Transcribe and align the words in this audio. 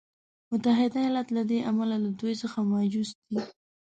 متحده 0.51 0.97
ایالات 1.01 1.27
له 1.37 1.41
دې 1.49 1.59
امله 1.69 1.97
له 2.05 2.09
دوی 2.19 2.33
څخه 2.41 2.57
مایوس 2.71 3.09
دی. 3.27 3.37